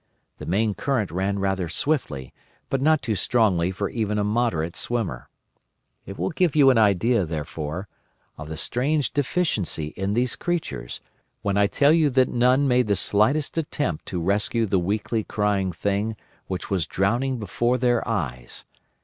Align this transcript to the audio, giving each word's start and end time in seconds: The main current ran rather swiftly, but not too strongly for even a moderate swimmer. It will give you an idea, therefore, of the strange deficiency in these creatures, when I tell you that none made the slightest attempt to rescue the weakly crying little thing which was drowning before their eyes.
The 0.39 0.47
main 0.47 0.73
current 0.73 1.11
ran 1.11 1.37
rather 1.37 1.69
swiftly, 1.69 2.33
but 2.71 2.81
not 2.81 3.03
too 3.03 3.13
strongly 3.13 3.69
for 3.69 3.87
even 3.87 4.17
a 4.17 4.23
moderate 4.23 4.75
swimmer. 4.75 5.29
It 6.07 6.17
will 6.17 6.31
give 6.31 6.55
you 6.55 6.71
an 6.71 6.79
idea, 6.79 7.23
therefore, 7.23 7.87
of 8.35 8.49
the 8.49 8.57
strange 8.57 9.11
deficiency 9.13 9.89
in 9.89 10.15
these 10.15 10.35
creatures, 10.35 11.01
when 11.43 11.55
I 11.55 11.67
tell 11.67 11.93
you 11.93 12.09
that 12.09 12.29
none 12.29 12.67
made 12.67 12.87
the 12.87 12.95
slightest 12.95 13.59
attempt 13.59 14.07
to 14.07 14.19
rescue 14.19 14.65
the 14.65 14.79
weakly 14.79 15.23
crying 15.23 15.67
little 15.67 15.81
thing 15.81 16.15
which 16.47 16.71
was 16.71 16.87
drowning 16.87 17.37
before 17.37 17.77
their 17.77 18.01
eyes. 18.07 18.65